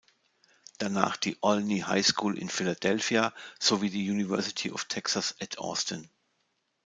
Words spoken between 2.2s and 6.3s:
in Philadelphia sowie die "University of Texas at Austin".